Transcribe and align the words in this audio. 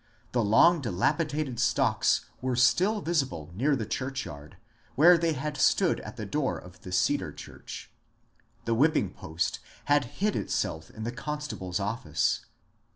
The 0.31 0.43
long 0.43 0.81
dilapi 0.81 1.27
dated 1.27 1.59
stocks 1.59 2.25
were 2.41 2.55
still 2.55 3.01
visible 3.01 3.51
near 3.53 3.75
the 3.75 3.85
churchyard, 3.85 4.57
where 4.95 5.15
they 5.15 5.33
had 5.33 5.57
stood 5.57 5.99
at 5.99 6.17
the 6.17 6.25
door 6.25 6.57
of 6.57 6.81
the 6.81 6.91
Cedar 6.91 7.31
church. 7.31 7.91
The 8.65 8.73
whipping 8.73 9.11
post 9.13 9.59
had 9.85 10.05
hid 10.05 10.35
itself 10.35 10.89
in 10.89 11.03
the 11.03 11.11
constable's 11.11 11.79
office. 11.79 12.47